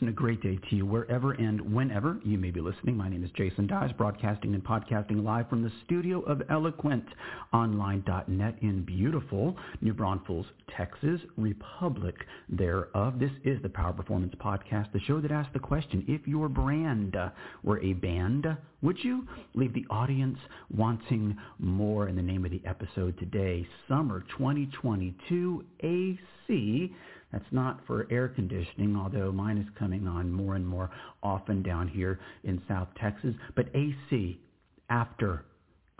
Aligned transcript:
And 0.00 0.08
a 0.08 0.12
great 0.12 0.40
day 0.40 0.58
to 0.70 0.76
you 0.76 0.86
wherever 0.86 1.32
and 1.32 1.60
whenever 1.74 2.18
you 2.24 2.38
may 2.38 2.50
be 2.50 2.62
listening. 2.62 2.96
My 2.96 3.10
name 3.10 3.22
is 3.22 3.30
Jason 3.32 3.66
Dias, 3.66 3.92
broadcasting 3.98 4.54
and 4.54 4.64
podcasting 4.64 5.22
live 5.22 5.50
from 5.50 5.62
the 5.62 5.70
studio 5.84 6.22
of 6.22 6.38
eloquentonline.net 6.38 8.54
in 8.62 8.82
beautiful 8.86 9.58
New 9.82 9.92
Braunfels, 9.92 10.46
Texas, 10.74 11.20
Republic 11.36 12.14
thereof. 12.48 13.18
This 13.18 13.32
is 13.44 13.60
the 13.60 13.68
Power 13.68 13.92
Performance 13.92 14.32
Podcast, 14.42 14.90
the 14.92 15.00
show 15.00 15.20
that 15.20 15.30
asks 15.30 15.52
the 15.52 15.58
question, 15.58 16.02
if 16.08 16.26
your 16.26 16.48
brand 16.48 17.14
were 17.62 17.78
a 17.80 17.92
band, 17.92 18.46
would 18.82 18.98
you 19.02 19.26
leave 19.54 19.74
the 19.74 19.86
audience 19.90 20.38
wanting 20.74 21.36
more 21.58 22.08
in 22.08 22.16
the 22.16 22.22
name 22.22 22.44
of 22.44 22.50
the 22.50 22.62
episode 22.64 23.18
today? 23.18 23.66
Summer 23.88 24.24
2022 24.38 25.64
AC 25.80 26.94
that's 27.32 27.44
not 27.52 27.80
for 27.86 28.08
air 28.10 28.28
conditioning, 28.28 28.96
although 28.96 29.30
mine 29.30 29.58
is 29.58 29.68
coming 29.78 30.08
on 30.08 30.32
more 30.32 30.56
and 30.56 30.66
more 30.66 30.90
often 31.22 31.62
down 31.62 31.86
here 31.86 32.18
in 32.44 32.60
South 32.68 32.88
Texas. 33.00 33.34
But 33.54 33.66
AC 33.74 34.40
after 34.88 35.44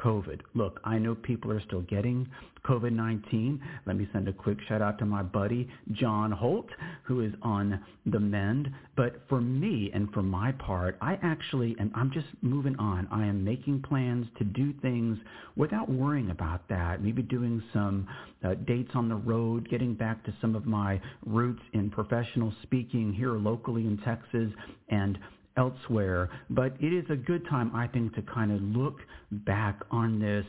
COVID. 0.00 0.40
Look, 0.54 0.80
I 0.84 0.98
know 0.98 1.14
people 1.14 1.52
are 1.52 1.60
still 1.66 1.82
getting 1.82 2.28
COVID-19. 2.64 3.58
Let 3.86 3.96
me 3.96 4.08
send 4.12 4.28
a 4.28 4.32
quick 4.32 4.58
shout 4.68 4.82
out 4.82 4.98
to 4.98 5.06
my 5.06 5.22
buddy, 5.22 5.68
John 5.92 6.30
Holt, 6.30 6.68
who 7.04 7.20
is 7.20 7.32
on 7.42 7.80
the 8.06 8.20
mend. 8.20 8.70
But 8.96 9.22
for 9.28 9.40
me 9.40 9.90
and 9.94 10.10
for 10.12 10.22
my 10.22 10.52
part, 10.52 10.98
I 11.00 11.18
actually, 11.22 11.76
and 11.78 11.90
I'm 11.94 12.10
just 12.10 12.26
moving 12.42 12.76
on. 12.78 13.08
I 13.10 13.26
am 13.26 13.44
making 13.44 13.82
plans 13.82 14.26
to 14.38 14.44
do 14.44 14.72
things 14.82 15.18
without 15.56 15.90
worrying 15.90 16.30
about 16.30 16.68
that. 16.68 17.02
Maybe 17.02 17.22
doing 17.22 17.62
some 17.72 18.06
uh, 18.44 18.54
dates 18.66 18.90
on 18.94 19.08
the 19.08 19.16
road, 19.16 19.68
getting 19.70 19.94
back 19.94 20.24
to 20.24 20.34
some 20.40 20.54
of 20.54 20.66
my 20.66 21.00
roots 21.26 21.62
in 21.72 21.90
professional 21.90 22.52
speaking 22.62 23.12
here 23.12 23.34
locally 23.34 23.86
in 23.86 23.98
Texas 23.98 24.50
and 24.88 25.18
elsewhere. 25.56 26.28
But 26.50 26.74
it 26.80 26.92
is 26.92 27.04
a 27.10 27.16
good 27.16 27.46
time, 27.48 27.74
I 27.74 27.86
think, 27.86 28.14
to 28.14 28.22
kind 28.22 28.52
of 28.52 28.60
look 28.62 28.98
back 29.30 29.80
on 29.90 30.18
this 30.18 30.46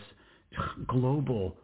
global 0.88 1.56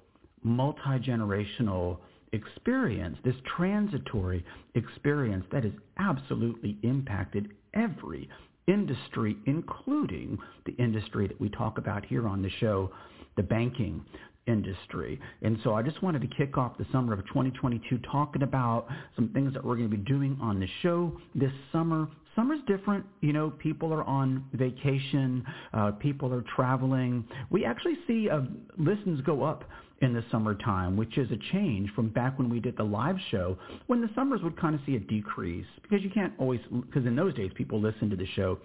multi-generational 0.43 1.97
experience, 2.33 3.17
this 3.23 3.35
transitory 3.55 4.45
experience 4.75 5.45
that 5.51 5.63
has 5.63 5.73
absolutely 5.97 6.77
impacted 6.83 7.49
every 7.73 8.29
industry, 8.67 9.37
including 9.45 10.37
the 10.65 10.73
industry 10.73 11.27
that 11.27 11.39
we 11.39 11.49
talk 11.49 11.77
about 11.77 12.05
here 12.05 12.27
on 12.27 12.41
the 12.41 12.49
show, 12.59 12.91
the 13.37 13.43
banking 13.43 14.03
industry. 14.47 15.19
And 15.41 15.57
so 15.63 15.73
I 15.73 15.81
just 15.81 16.01
wanted 16.01 16.21
to 16.21 16.27
kick 16.35 16.57
off 16.57 16.77
the 16.77 16.85
summer 16.91 17.13
of 17.13 17.19
2022 17.27 17.99
talking 18.11 18.43
about 18.43 18.87
some 19.15 19.29
things 19.29 19.53
that 19.53 19.63
we're 19.63 19.75
going 19.75 19.89
to 19.89 19.95
be 19.95 20.03
doing 20.03 20.37
on 20.41 20.59
the 20.59 20.67
show 20.81 21.15
this 21.35 21.51
summer. 21.71 22.07
Summer's 22.35 22.59
different. 22.67 23.05
You 23.21 23.33
know, 23.33 23.49
people 23.49 23.93
are 23.93 24.03
on 24.03 24.45
vacation. 24.53 25.43
Uh, 25.73 25.91
people 25.91 26.33
are 26.33 26.43
traveling. 26.55 27.25
We 27.49 27.65
actually 27.65 27.97
see 28.07 28.29
uh, 28.29 28.41
listens 28.77 29.21
go 29.21 29.43
up 29.43 29.63
in 30.01 30.13
the 30.13 30.23
summertime, 30.31 30.95
which 30.95 31.17
is 31.17 31.29
a 31.31 31.37
change 31.51 31.89
from 31.95 32.09
back 32.09 32.37
when 32.37 32.49
we 32.49 32.59
did 32.59 32.77
the 32.77 32.83
live 32.83 33.15
show, 33.31 33.57
when 33.87 34.01
the 34.01 34.09
summers 34.13 34.41
would 34.43 34.59
kind 34.59 34.75
of 34.75 34.81
see 34.85 34.95
a 34.95 34.99
decrease 34.99 35.65
because 35.81 36.03
you 36.03 36.09
can't 36.11 36.33
always, 36.37 36.59
because 36.69 37.05
in 37.07 37.15
those 37.15 37.33
days 37.33 37.51
people 37.55 37.81
listened 37.81 38.11
to 38.11 38.17
the 38.17 38.27
show 38.35 38.59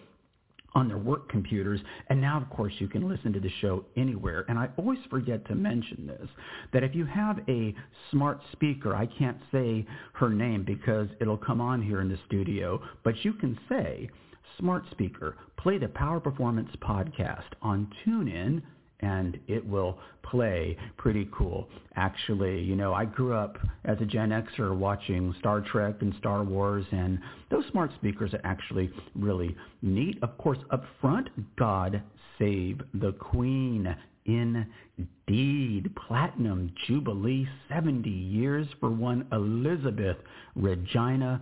on 0.74 0.88
their 0.88 0.98
work 0.98 1.28
computers. 1.28 1.80
And 2.08 2.20
now, 2.20 2.40
of 2.40 2.48
course, 2.50 2.72
you 2.78 2.88
can 2.88 3.08
listen 3.08 3.32
to 3.32 3.40
the 3.40 3.50
show 3.60 3.84
anywhere. 3.96 4.44
And 4.48 4.58
I 4.58 4.68
always 4.76 4.98
forget 5.10 5.46
to 5.46 5.54
mention 5.54 6.06
this, 6.06 6.28
that 6.72 6.82
if 6.82 6.94
you 6.94 7.04
have 7.06 7.40
a 7.48 7.74
smart 8.10 8.40
speaker, 8.52 8.94
I 8.94 9.06
can't 9.06 9.38
say 9.50 9.86
her 10.14 10.30
name 10.30 10.64
because 10.64 11.08
it'll 11.20 11.36
come 11.36 11.60
on 11.60 11.82
here 11.82 12.00
in 12.00 12.08
the 12.08 12.18
studio, 12.26 12.80
but 13.04 13.24
you 13.24 13.32
can 13.34 13.58
say, 13.68 14.08
smart 14.58 14.84
speaker, 14.90 15.36
play 15.56 15.78
the 15.78 15.88
Power 15.88 16.20
Performance 16.20 16.70
podcast 16.82 17.50
on 17.62 17.90
TuneIn 18.04 18.62
and 19.02 19.38
it 19.48 19.66
will 19.66 19.98
play 20.22 20.76
pretty 20.96 21.28
cool. 21.32 21.68
Actually, 21.96 22.60
you 22.60 22.74
know, 22.74 22.94
I 22.94 23.04
grew 23.04 23.34
up 23.34 23.58
as 23.84 23.98
a 24.00 24.04
Gen 24.04 24.30
Xer 24.30 24.76
watching 24.76 25.34
Star 25.38 25.60
Trek 25.60 25.96
and 26.00 26.14
Star 26.18 26.42
Wars, 26.42 26.86
and 26.92 27.18
those 27.50 27.64
smart 27.70 27.90
speakers 27.96 28.32
are 28.32 28.40
actually 28.44 28.90
really 29.14 29.54
neat. 29.82 30.18
Of 30.22 30.38
course, 30.38 30.58
up 30.70 30.84
front, 31.00 31.28
God 31.58 32.02
save 32.38 32.80
the 32.94 33.12
Queen. 33.12 33.94
Indeed, 34.24 35.90
Platinum 35.96 36.72
Jubilee, 36.86 37.48
70 37.68 38.08
years 38.08 38.68
for 38.80 38.90
one 38.90 39.26
Elizabeth 39.32 40.16
Regina 40.54 41.40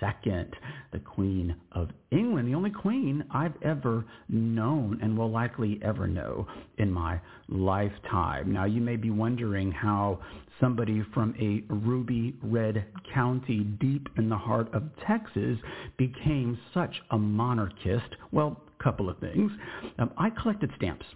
Second, 0.00 0.54
the 0.92 0.98
Queen 0.98 1.56
of 1.72 1.88
England, 2.10 2.48
the 2.48 2.54
only 2.54 2.70
queen 2.70 3.24
I've 3.30 3.54
ever 3.62 4.04
known 4.28 4.98
and 5.02 5.16
will 5.16 5.30
likely 5.30 5.80
ever 5.82 6.06
know 6.06 6.46
in 6.78 6.92
my 6.92 7.20
lifetime. 7.48 8.52
Now, 8.52 8.64
you 8.64 8.80
may 8.80 8.96
be 8.96 9.10
wondering 9.10 9.72
how 9.72 10.20
somebody 10.60 11.02
from 11.14 11.34
a 11.40 11.62
ruby 11.72 12.34
red 12.42 12.84
county 13.12 13.60
deep 13.80 14.08
in 14.16 14.28
the 14.28 14.36
heart 14.36 14.72
of 14.74 14.84
Texas 15.06 15.58
became 15.96 16.58
such 16.74 16.94
a 17.10 17.18
monarchist. 17.18 18.16
Well, 18.32 18.60
a 18.78 18.82
couple 18.82 19.08
of 19.08 19.18
things. 19.18 19.50
Um, 19.98 20.10
I 20.18 20.30
collected 20.30 20.70
stamps 20.76 21.06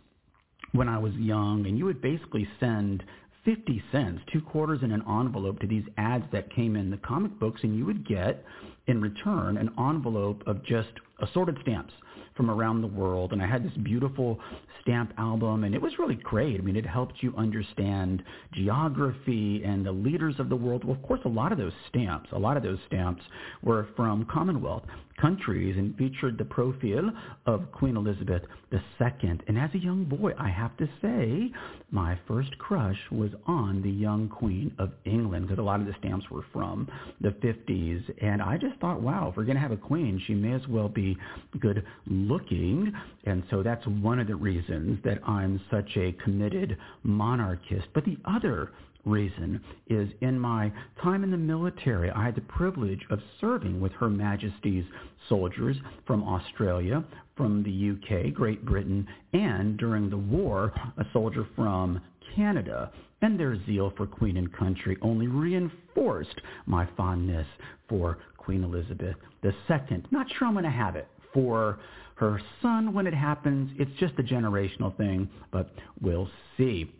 when 0.72 0.88
I 0.88 0.98
was 0.98 1.12
young, 1.14 1.66
and 1.66 1.76
you 1.76 1.84
would 1.84 2.00
basically 2.00 2.48
send 2.58 3.02
50 3.44 3.82
cents, 3.90 4.20
two 4.32 4.40
quarters 4.40 4.80
in 4.82 4.92
an 4.92 5.02
envelope 5.08 5.58
to 5.60 5.66
these 5.66 5.84
ads 5.96 6.24
that 6.32 6.54
came 6.54 6.76
in 6.76 6.90
the 6.90 6.98
comic 6.98 7.38
books, 7.40 7.60
and 7.62 7.76
you 7.76 7.86
would 7.86 8.06
get 8.06 8.44
in 8.86 9.00
return 9.00 9.56
an 9.56 9.70
envelope 9.78 10.42
of 10.46 10.64
just 10.64 10.90
assorted 11.20 11.56
stamps 11.62 11.92
from 12.36 12.50
around 12.50 12.80
the 12.80 12.86
world. 12.86 13.32
And 13.32 13.42
I 13.42 13.46
had 13.46 13.64
this 13.64 13.76
beautiful 13.82 14.38
stamp 14.82 15.12
album, 15.18 15.64
and 15.64 15.74
it 15.74 15.82
was 15.82 15.92
really 15.98 16.14
great. 16.14 16.58
I 16.58 16.62
mean, 16.62 16.76
it 16.76 16.86
helped 16.86 17.14
you 17.20 17.34
understand 17.36 18.22
geography 18.52 19.62
and 19.64 19.84
the 19.84 19.92
leaders 19.92 20.36
of 20.38 20.48
the 20.48 20.56
world. 20.56 20.84
Well, 20.84 20.96
of 20.96 21.02
course, 21.02 21.20
a 21.24 21.28
lot 21.28 21.52
of 21.52 21.58
those 21.58 21.72
stamps, 21.88 22.30
a 22.32 22.38
lot 22.38 22.56
of 22.56 22.62
those 22.62 22.78
stamps 22.86 23.22
were 23.62 23.88
from 23.96 24.26
Commonwealth 24.26 24.84
countries 25.20 25.76
and 25.76 25.96
featured 25.96 26.38
the 26.38 26.44
profile 26.44 27.10
of 27.46 27.70
Queen 27.72 27.96
Elizabeth 27.96 28.42
II. 28.72 29.38
And 29.48 29.58
as 29.58 29.70
a 29.74 29.78
young 29.78 30.04
boy, 30.04 30.32
I 30.38 30.48
have 30.48 30.76
to 30.78 30.88
say, 31.02 31.50
my 31.90 32.18
first 32.26 32.56
crush 32.58 32.98
was 33.10 33.30
on 33.46 33.82
the 33.82 33.90
young 33.90 34.28
Queen 34.28 34.72
of 34.78 34.92
England 35.04 35.46
because 35.46 35.58
a 35.58 35.62
lot 35.62 35.80
of 35.80 35.86
the 35.86 35.94
stamps 35.98 36.26
were 36.30 36.44
from 36.52 36.88
the 37.20 37.30
50s. 37.30 38.02
And 38.22 38.40
I 38.40 38.56
just 38.56 38.78
thought, 38.80 39.00
wow, 39.00 39.28
if 39.30 39.36
we're 39.36 39.44
going 39.44 39.56
to 39.56 39.62
have 39.62 39.72
a 39.72 39.76
queen, 39.76 40.20
she 40.26 40.34
may 40.34 40.52
as 40.52 40.66
well 40.68 40.88
be 40.88 41.16
good 41.58 41.84
looking. 42.06 42.92
And 43.24 43.42
so 43.50 43.62
that's 43.62 43.86
one 43.86 44.18
of 44.18 44.26
the 44.26 44.36
reasons 44.36 44.98
that 45.04 45.18
I'm 45.26 45.60
such 45.70 45.90
a 45.96 46.12
committed 46.24 46.76
monarchist. 47.02 47.88
But 47.94 48.04
the 48.04 48.16
other 48.24 48.70
reason 49.04 49.60
is 49.88 50.08
in 50.20 50.38
my 50.38 50.72
time 51.02 51.24
in 51.24 51.30
the 51.30 51.36
military, 51.36 52.10
I 52.10 52.24
had 52.24 52.34
the 52.34 52.42
privilege 52.42 53.00
of 53.10 53.20
serving 53.40 53.80
with 53.80 53.92
Her 53.92 54.08
Majesty's 54.08 54.84
soldiers 55.28 55.76
from 56.06 56.22
Australia, 56.22 57.04
from 57.36 57.62
the 57.62 57.90
UK, 57.92 58.32
Great 58.34 58.64
Britain, 58.64 59.06
and 59.32 59.78
during 59.78 60.10
the 60.10 60.18
war, 60.18 60.72
a 60.98 61.04
soldier 61.12 61.46
from 61.56 62.00
Canada. 62.34 62.92
And 63.22 63.38
their 63.38 63.62
zeal 63.66 63.92
for 63.96 64.06
Queen 64.06 64.36
and 64.36 64.52
country 64.52 64.96
only 65.02 65.26
reinforced 65.26 66.40
my 66.66 66.88
fondness 66.96 67.46
for 67.88 68.18
Queen 68.38 68.64
Elizabeth 68.64 69.16
II. 69.44 70.02
Not 70.10 70.26
sure 70.38 70.48
I'm 70.48 70.54
going 70.54 70.64
to 70.64 70.70
have 70.70 70.96
it 70.96 71.06
for 71.32 71.78
her 72.16 72.40
son 72.60 72.92
when 72.92 73.06
it 73.06 73.14
happens. 73.14 73.70
It's 73.78 73.90
just 73.98 74.14
a 74.18 74.22
generational 74.22 74.96
thing, 74.96 75.28
but 75.50 75.70
we'll 76.00 76.28
see. 76.56 76.92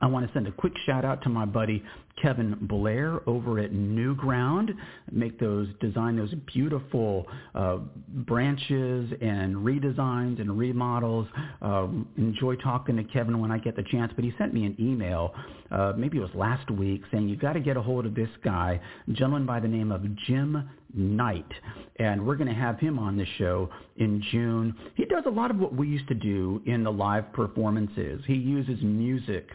I 0.00 0.06
want 0.06 0.26
to 0.26 0.32
send 0.32 0.46
a 0.46 0.52
quick 0.52 0.72
shout 0.86 1.04
out 1.04 1.22
to 1.22 1.28
my 1.28 1.44
buddy 1.44 1.82
Kevin 2.22 2.56
Blair 2.62 3.20
over 3.28 3.58
at 3.58 3.72
Newground. 3.72 4.70
Make 5.10 5.38
those 5.38 5.68
design 5.80 6.16
those 6.16 6.32
beautiful 6.52 7.26
uh, 7.54 7.78
branches 8.08 9.12
and 9.20 9.56
redesigns 9.56 10.40
and 10.40 10.58
remodels. 10.58 11.26
Uh, 11.62 11.88
enjoy 12.16 12.56
talking 12.56 12.96
to 12.96 13.04
Kevin 13.04 13.40
when 13.40 13.50
I 13.50 13.58
get 13.58 13.76
the 13.76 13.84
chance. 13.90 14.12
But 14.14 14.24
he 14.24 14.32
sent 14.38 14.54
me 14.54 14.66
an 14.66 14.76
email, 14.78 15.34
uh, 15.70 15.92
maybe 15.96 16.18
it 16.18 16.22
was 16.22 16.34
last 16.34 16.70
week, 16.70 17.02
saying 17.10 17.28
you've 17.28 17.40
got 17.40 17.54
to 17.54 17.60
get 17.60 17.76
a 17.76 17.82
hold 17.82 18.06
of 18.06 18.14
this 18.14 18.30
guy, 18.44 18.80
gentleman 19.12 19.46
by 19.46 19.60
the 19.60 19.68
name 19.68 19.92
of 19.92 20.02
Jim 20.26 20.68
Knight, 20.94 21.50
and 21.96 22.26
we're 22.26 22.36
going 22.36 22.48
to 22.48 22.54
have 22.54 22.78
him 22.78 22.98
on 22.98 23.16
the 23.16 23.26
show 23.36 23.68
in 23.96 24.22
June. 24.30 24.74
He 24.94 25.04
does 25.04 25.24
a 25.26 25.30
lot 25.30 25.50
of 25.50 25.58
what 25.58 25.74
we 25.74 25.88
used 25.88 26.08
to 26.08 26.14
do 26.14 26.62
in 26.66 26.82
the 26.82 26.92
live 26.92 27.32
performances. 27.32 28.22
He 28.26 28.34
uses 28.34 28.82
music 28.82 29.48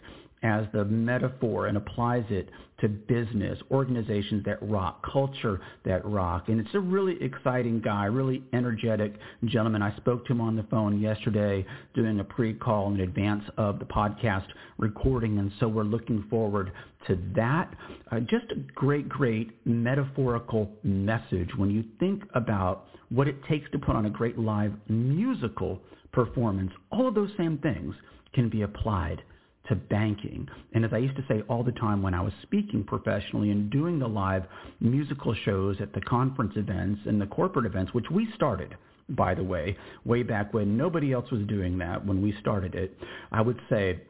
as 0.44 0.66
the 0.74 0.86
metaphor 0.86 1.68
and 1.68 1.78
applies 1.78 2.26
it 2.30 2.50
to 2.84 2.90
business, 2.90 3.58
organizations 3.72 4.44
that 4.44 4.58
rock, 4.62 5.02
culture 5.10 5.62
that 5.86 6.06
rock. 6.06 6.50
And 6.50 6.60
it's 6.60 6.76
a 6.76 6.80
really 6.82 7.16
exciting 7.24 7.80
guy, 7.80 8.06
really 8.06 8.44
energetic 8.52 9.16
gentleman. 9.46 9.82
I 9.82 9.96
spoke 9.96 10.26
to 10.26 10.34
him 10.34 10.42
on 10.42 10.58
the 10.58 10.64
phone 10.64 11.00
yesterday 11.00 11.66
doing 11.94 12.20
a 12.20 12.26
pre-call 12.26 12.94
in 12.94 13.00
advance 13.00 13.46
of 13.58 13.80
the 13.80 13.86
podcast 13.86 14.48
recording. 14.78 15.40
And 15.40 15.50
so 15.62 15.68
we're 15.70 15.84
looking 15.84 16.26
forward 16.30 16.74
to 17.08 17.18
that. 17.38 17.74
Uh, 18.12 18.20
just 18.20 18.52
a 18.52 18.56
great, 18.76 19.08
great 19.08 19.66
metaphorical 19.66 20.70
message 20.84 21.52
when 21.56 21.72
you 21.72 21.86
think 22.02 22.24
about 22.36 22.88
what 23.08 23.30
it 23.30 23.38
takes 23.46 23.72
to 23.72 23.80
put 23.80 23.96
on 23.96 24.08
a 24.08 24.10
great 24.10 24.38
live 24.38 24.74
musical 24.90 25.80
performance. 26.12 26.72
All 26.92 27.08
of 27.08 27.16
those 27.16 27.32
same 27.38 27.60
things 27.60 27.96
can 28.34 28.50
be 28.50 28.64
applied 28.64 29.24
to 29.70 29.76
banking. 29.76 30.48
And 30.74 30.84
as 30.84 30.92
I 30.94 30.98
used 30.98 31.16
to 31.16 31.26
say 31.28 31.42
all 31.48 31.64
the 31.64 31.72
time 31.72 32.02
when 32.02 32.14
I 32.14 32.22
was 32.22 32.34
speaking 32.42 32.84
professionally 32.84 33.52
and 33.52 33.70
doing 33.70 34.00
the 34.00 34.08
live 34.08 34.44
musical 34.82 35.34
shows 35.46 35.78
at 35.80 35.94
the 35.94 36.02
conference 36.02 36.54
events 36.56 37.02
and 37.06 37.22
the 37.22 37.28
corporate 37.28 37.66
events, 37.66 37.94
which 37.94 38.10
we 38.12 38.28
started, 38.36 38.76
by 39.10 39.34
the 39.34 39.44
way, 39.44 39.78
way 40.06 40.24
back 40.24 40.54
when 40.54 40.78
nobody 40.78 41.14
else 41.14 41.30
was 41.32 41.46
doing 41.48 41.78
that 41.78 42.06
when 42.06 42.22
we 42.22 42.36
started 42.40 42.76
it, 42.76 42.98
I 43.32 43.42
would 43.42 43.60
say 43.70 44.02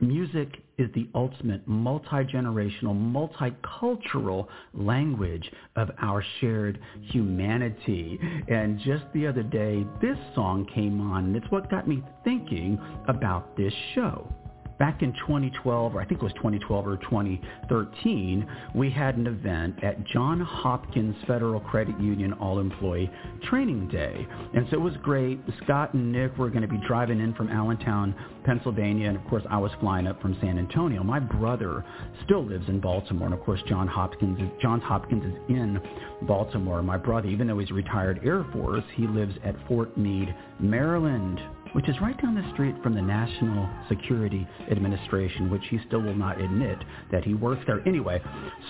music 0.00 0.56
is 0.78 0.88
the 0.94 1.08
ultimate 1.14 1.66
multi-generational, 1.68 2.94
multicultural 2.94 4.46
language 4.72 5.50
of 5.76 5.90
our 6.00 6.24
shared 6.40 6.80
humanity. 7.02 8.18
And 8.48 8.78
just 8.80 9.04
the 9.12 9.26
other 9.26 9.42
day, 9.42 9.86
this 10.00 10.16
song 10.34 10.66
came 10.74 11.00
on, 11.00 11.26
and 11.26 11.36
it's 11.36 11.50
what 11.50 11.70
got 11.70 11.86
me 11.86 12.02
thinking 12.24 12.78
about 13.08 13.56
this 13.56 13.74
show 13.94 14.32
back 14.80 15.02
in 15.02 15.12
2012, 15.12 15.94
or 15.94 16.00
I 16.00 16.06
think 16.06 16.22
it 16.22 16.24
was 16.24 16.32
2012 16.32 16.86
or 16.86 16.96
2013, 16.96 18.48
we 18.74 18.90
had 18.90 19.16
an 19.18 19.26
event 19.26 19.84
at 19.84 20.04
John 20.06 20.40
Hopkins 20.40 21.14
Federal 21.26 21.60
Credit 21.60 22.00
Union 22.00 22.32
All-Employee 22.32 23.10
Training 23.44 23.88
Day. 23.88 24.26
And 24.54 24.66
so 24.70 24.76
it 24.76 24.80
was 24.80 24.94
great. 25.02 25.38
Scott 25.62 25.92
and 25.92 26.10
Nick 26.10 26.36
were 26.38 26.48
going 26.48 26.62
to 26.62 26.68
be 26.68 26.80
driving 26.88 27.20
in 27.20 27.34
from 27.34 27.50
Allentown, 27.50 28.14
Pennsylvania, 28.44 29.08
and 29.08 29.18
of 29.18 29.24
course 29.26 29.44
I 29.50 29.58
was 29.58 29.70
flying 29.80 30.06
up 30.06 30.20
from 30.22 30.34
San 30.40 30.58
Antonio. 30.58 31.04
My 31.04 31.20
brother 31.20 31.84
still 32.24 32.44
lives 32.44 32.66
in 32.68 32.80
Baltimore, 32.80 33.26
and 33.26 33.34
of 33.34 33.40
course 33.40 33.60
John 33.68 33.86
Hopkins 33.86 34.40
is, 34.40 34.48
Johns 34.62 34.82
Hopkins 34.82 35.24
is 35.24 35.34
in 35.50 35.78
Baltimore. 36.22 36.82
My 36.82 36.96
brother, 36.96 37.28
even 37.28 37.46
though 37.46 37.58
he's 37.58 37.70
retired 37.70 38.20
Air 38.24 38.46
Force, 38.54 38.84
he 38.94 39.06
lives 39.06 39.34
at 39.44 39.54
Fort 39.68 39.94
Meade, 39.98 40.34
Maryland 40.58 41.38
which 41.72 41.88
is 41.88 41.94
right 42.00 42.20
down 42.20 42.34
the 42.34 42.52
street 42.52 42.74
from 42.82 42.94
the 42.94 43.02
National 43.02 43.68
Security 43.88 44.46
Administration, 44.70 45.50
which 45.50 45.62
he 45.70 45.78
still 45.86 46.00
will 46.00 46.14
not 46.14 46.40
admit 46.40 46.78
that 47.12 47.24
he 47.24 47.34
works 47.34 47.62
there. 47.66 47.86
Anyway, 47.86 48.20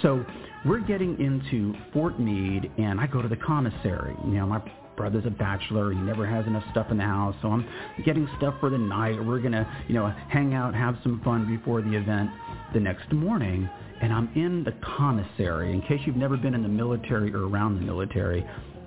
so 0.03 0.25
we're 0.65 0.81
getting 0.81 1.19
into 1.21 1.75
Fort 1.93 2.21
Meade, 2.21 2.71
and 2.79 3.01
I 3.01 3.07
go 3.07 3.23
to 3.23 3.29
the 3.29 3.37
commissary. 3.37 4.15
You 4.25 4.33
know, 4.33 4.47
my 4.47 4.63
brother's 4.97 5.25
a 5.25 5.31
bachelor. 5.31 5.93
He 5.93 5.99
never 5.99 6.27
has 6.27 6.47
enough 6.47 6.65
stuff 6.73 6.89
in 6.91 6.99
the 6.99 7.05
house, 7.05 7.35
so 7.41 7.49
I'm 7.49 7.67
getting 8.05 8.29
stuff 8.37 8.55
for 8.61 8.69
the 8.69 8.79
night. 8.79 9.25
We're 9.25 9.41
going 9.41 9.53
to, 9.53 9.67
you 9.89 9.95
know, 9.95 10.13
hang 10.29 10.53
out, 10.53 10.75
have 10.75 10.99
some 11.03 11.23
fun 11.25 11.47
before 11.47 11.81
the 11.81 11.97
event 11.97 12.31
the 12.75 12.81
next 12.81 13.11
morning. 13.13 13.69
And 14.03 14.13
I'm 14.13 14.31
in 14.35 14.65
the 14.65 14.73
commissary. 14.97 15.73
In 15.73 15.83
case 15.83 16.01
you've 16.07 16.17
never 16.17 16.37
been 16.37 16.55
in 16.55 16.63
the 16.63 16.69
military 16.69 17.35
or 17.35 17.49
around 17.49 17.77
the 17.77 17.83
military, 17.83 18.45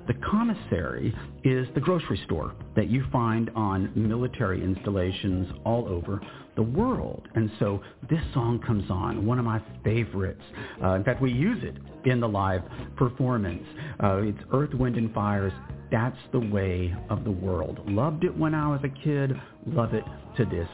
the 0.07 0.13
commissary 0.15 1.15
is 1.43 1.67
the 1.75 1.79
grocery 1.79 2.19
store 2.25 2.53
that 2.75 2.89
you 2.89 3.05
find 3.11 3.49
on 3.55 3.91
military 3.95 4.63
installations 4.63 5.47
all 5.65 5.87
over 5.87 6.21
the 6.55 6.61
world. 6.61 7.27
And 7.35 7.49
so 7.59 7.81
this 8.09 8.19
song 8.33 8.59
comes 8.65 8.89
on, 8.89 9.25
one 9.25 9.39
of 9.39 9.45
my 9.45 9.61
favorites. 9.83 10.41
Uh, 10.83 10.93
in 10.95 11.03
fact, 11.03 11.21
we 11.21 11.31
use 11.31 11.63
it 11.63 11.77
in 12.09 12.19
the 12.19 12.27
live 12.27 12.61
performance. 12.95 13.63
Uh, 14.03 14.17
it's 14.17 14.39
Earth, 14.51 14.73
Wind, 14.73 14.97
and 14.97 15.13
Fire's 15.13 15.53
That's 15.91 16.17
the 16.31 16.39
Way 16.39 16.93
of 17.09 17.23
the 17.23 17.31
World. 17.31 17.79
Loved 17.89 18.23
it 18.23 18.37
when 18.37 18.53
I 18.53 18.67
was 18.67 18.81
a 18.83 19.03
kid, 19.03 19.31
love 19.65 19.93
it 19.93 20.03
to 20.37 20.45
this 20.45 20.67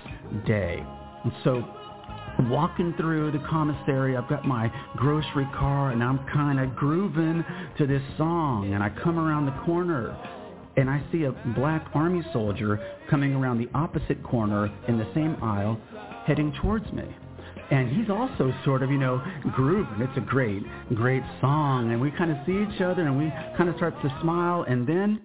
day. 0.45 0.83
And 1.23 1.31
so 1.43 1.63
walking 2.49 2.93
through 2.97 3.31
the 3.31 3.39
commissary. 3.49 4.15
I've 4.15 4.29
got 4.29 4.45
my 4.45 4.71
grocery 4.95 5.47
car 5.57 5.91
and 5.91 6.03
I'm 6.03 6.19
kind 6.31 6.59
of 6.59 6.75
grooving 6.75 7.43
to 7.77 7.87
this 7.87 8.01
song. 8.17 8.73
And 8.73 8.83
I 8.83 8.89
come 9.03 9.19
around 9.19 9.45
the 9.45 9.59
corner 9.65 10.17
and 10.77 10.89
I 10.89 11.03
see 11.11 11.23
a 11.23 11.31
black 11.55 11.85
army 11.93 12.23
soldier 12.31 12.79
coming 13.09 13.33
around 13.33 13.57
the 13.57 13.69
opposite 13.73 14.23
corner 14.23 14.69
in 14.87 14.97
the 14.97 15.07
same 15.13 15.35
aisle 15.41 15.79
heading 16.25 16.53
towards 16.61 16.91
me. 16.93 17.03
And 17.71 17.89
he's 17.95 18.09
also 18.09 18.51
sort 18.65 18.81
of, 18.81 18.89
you 18.89 18.97
know, 18.97 19.21
grooving. 19.53 20.01
It's 20.01 20.17
a 20.17 20.21
great, 20.21 20.63
great 20.95 21.23
song. 21.39 21.91
And 21.91 22.01
we 22.01 22.09
kind 22.11 22.31
of 22.31 22.37
see 22.45 22.53
each 22.53 22.81
other 22.81 23.03
and 23.03 23.17
we 23.17 23.29
kind 23.57 23.69
of 23.69 23.75
start 23.75 23.93
to 24.01 24.19
smile. 24.21 24.63
And 24.63 24.87
then 24.87 25.21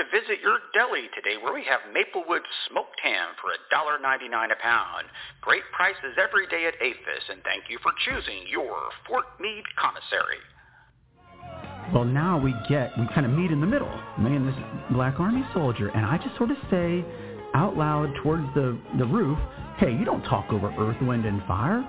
to 0.00 0.08
visit 0.08 0.40
your 0.40 0.64
deli 0.72 1.12
today 1.12 1.36
where 1.36 1.52
we 1.52 1.60
have 1.68 1.80
Maplewood 1.92 2.40
smoked 2.68 2.96
ham 3.04 3.36
for 3.36 3.52
$1.99 3.68 4.00
a 4.48 4.56
pound. 4.56 5.04
Great 5.42 5.60
prices 5.76 6.16
every 6.16 6.46
day 6.46 6.64
at 6.64 6.72
APHIS, 6.80 7.24
and 7.28 7.42
thank 7.44 7.64
you 7.68 7.76
for 7.82 7.92
choosing 8.08 8.48
your 8.48 8.80
Fort 9.06 9.26
Meade 9.38 9.68
commissary. 9.76 10.40
Well, 11.92 12.04
now 12.04 12.40
we 12.40 12.54
get, 12.66 12.96
we 12.96 13.06
kind 13.12 13.26
of 13.26 13.32
meet 13.32 13.50
in 13.50 13.60
the 13.60 13.66
middle, 13.66 13.92
me 14.18 14.36
and 14.36 14.48
this 14.48 14.56
black 14.90 15.20
army 15.20 15.44
soldier, 15.52 15.88
and 15.88 16.06
I 16.06 16.16
just 16.16 16.34
sort 16.38 16.50
of 16.50 16.56
say 16.70 17.04
out 17.52 17.76
loud 17.76 18.14
towards 18.22 18.46
the, 18.54 18.80
the 18.96 19.04
roof, 19.04 19.38
hey, 19.76 19.92
you 19.92 20.06
don't 20.06 20.22
talk 20.22 20.50
over 20.50 20.72
earth, 20.78 20.96
wind, 21.02 21.26
and 21.26 21.44
fire. 21.44 21.84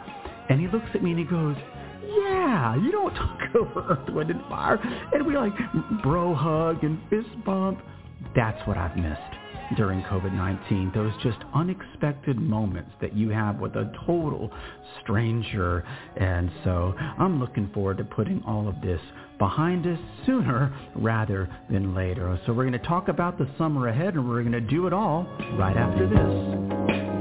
And 0.50 0.59
he 0.59 0.67
looks 0.67 0.89
at 0.93 1.01
me 1.01 1.12
and 1.12 1.19
he 1.19 1.25
goes, 1.25 1.55
yeah, 2.03 2.75
you 2.75 2.91
don't 2.91 3.13
talk 3.15 3.39
over 3.55 3.85
Earth, 3.89 4.09
Wind, 4.13 4.31
and 4.31 4.41
Fire. 4.50 4.77
And 5.13 5.25
we 5.25 5.38
like 5.38 5.53
bro 6.03 6.35
hug 6.35 6.83
and 6.83 7.00
fist 7.09 7.29
bump. 7.45 7.79
That's 8.35 8.65
what 8.67 8.77
I've 8.77 8.95
missed 8.95 9.19
during 9.77 10.01
COVID-19. 10.03 10.93
Those 10.93 11.13
just 11.23 11.37
unexpected 11.53 12.37
moments 12.37 12.91
that 13.01 13.15
you 13.15 13.29
have 13.29 13.59
with 13.59 13.75
a 13.75 13.91
total 14.05 14.51
stranger. 15.01 15.85
And 16.17 16.51
so 16.63 16.93
I'm 16.97 17.39
looking 17.39 17.69
forward 17.73 17.97
to 17.97 18.03
putting 18.03 18.43
all 18.43 18.67
of 18.67 18.81
this 18.81 18.99
behind 19.39 19.87
us 19.87 19.99
sooner 20.25 20.75
rather 20.95 21.49
than 21.69 21.95
later. 21.95 22.39
So 22.45 22.53
we're 22.53 22.67
going 22.67 22.79
to 22.79 22.87
talk 22.87 23.07
about 23.07 23.37
the 23.37 23.49
summer 23.57 23.87
ahead 23.87 24.15
and 24.15 24.27
we're 24.27 24.43
going 24.43 24.51
to 24.53 24.61
do 24.61 24.87
it 24.87 24.93
all 24.93 25.23
right 25.57 25.77
after 25.77 26.07
this. 26.07 27.20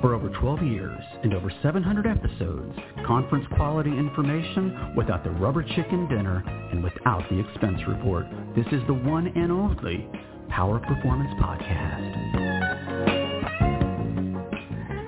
For 0.00 0.14
over 0.14 0.28
12 0.28 0.62
years 0.62 1.02
and 1.24 1.34
over 1.34 1.52
700 1.60 2.06
episodes, 2.06 2.78
conference 3.04 3.44
quality 3.56 3.90
information 3.90 4.94
without 4.96 5.24
the 5.24 5.30
rubber 5.30 5.64
chicken 5.74 6.08
dinner 6.08 6.44
and 6.70 6.84
without 6.84 7.28
the 7.28 7.40
expense 7.40 7.80
report. 7.88 8.26
This 8.54 8.66
is 8.70 8.80
the 8.86 8.94
one 8.94 9.26
and 9.26 9.50
only 9.50 10.06
Power 10.48 10.78
Performance 10.78 11.32
Podcast. 11.42 12.47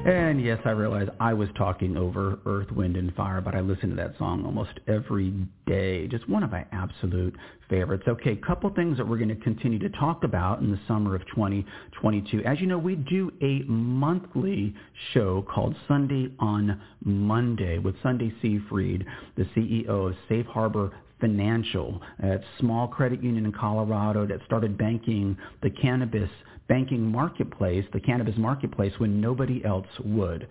And 0.07 0.43
yes, 0.43 0.59
I 0.65 0.71
realize 0.71 1.09
I 1.21 1.35
was 1.35 1.51
talking 1.59 1.99
over 1.99 2.39
Earth, 2.47 2.71
Wind, 2.73 2.97
and 2.97 3.15
Fire, 3.15 3.43
but 3.43 3.55
I 3.55 3.61
listen 3.61 3.91
to 3.91 3.97
that 3.97 4.17
song 4.17 4.47
almost 4.47 4.71
every 4.89 5.35
day. 5.67 6.09
Just 6.09 6.27
one 6.27 6.43
of 6.43 6.51
my 6.51 6.65
absolute 6.73 7.37
favorites. 7.69 8.05
Okay, 8.09 8.35
couple 8.35 8.71
things 8.71 8.97
that 8.97 9.07
we're 9.07 9.19
going 9.19 9.29
to 9.29 9.35
continue 9.37 9.79
to 9.79 9.91
talk 9.91 10.25
about 10.25 10.61
in 10.61 10.71
the 10.71 10.81
summer 10.89 11.15
of 11.15 11.21
2022. 11.27 12.43
As 12.45 12.59
you 12.61 12.67
know, 12.67 12.79
we 12.79 12.97
do 12.97 13.31
a 13.43 13.61
monthly 13.71 14.75
show 15.13 15.43
called 15.43 15.77
Sunday 15.87 16.33
on 16.39 16.81
Monday 17.05 17.79
with 17.79 17.95
Sundie 18.03 18.33
Seefried, 18.43 19.05
the 19.37 19.45
CEO 19.55 20.09
of 20.09 20.17
Safe 20.31 20.47
Harbor 20.47 20.93
Financial, 21.21 22.01
a 22.23 22.39
small 22.59 22.89
credit 22.89 23.23
union 23.23 23.45
in 23.45 23.53
Colorado 23.53 24.27
that 24.27 24.39
started 24.47 24.79
banking 24.79 25.37
the 25.63 25.69
cannabis 25.69 26.31
banking 26.71 27.05
marketplace, 27.05 27.85
the 27.93 27.99
cannabis 27.99 28.37
marketplace, 28.39 28.93
when 28.99 29.21
nobody 29.21 29.61
else 29.65 29.89
would. 30.05 30.47